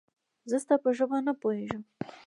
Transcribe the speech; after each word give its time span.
زه 0.49 0.57
ستا 0.63 0.75
په 0.83 0.89
ژبه 0.97 1.17
نه 1.27 1.33
پوهېږم 1.41 1.83